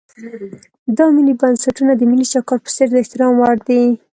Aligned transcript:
دا 0.97 1.05
ملي 1.15 1.33
بنسټونه 1.41 1.91
د 1.95 2.01
ملي 2.11 2.25
چوکاټ 2.33 2.59
په 2.63 2.71
څېر 2.75 2.87
د 2.91 2.95
احترام 3.01 3.31
وړ 3.37 3.55
دي. 3.67 3.81